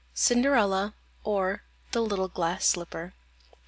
CINDERELLA 0.15 0.95
OR, 1.23 1.61
The 1.91 2.01
Little 2.01 2.27
Glass 2.27 2.65
Slipper. 2.65 3.13